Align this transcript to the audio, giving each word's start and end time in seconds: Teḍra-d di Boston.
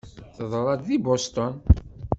Teḍra-d 0.35 0.81
di 0.87 0.97
Boston. 1.05 1.53